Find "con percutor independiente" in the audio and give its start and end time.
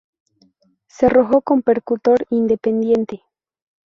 1.43-3.21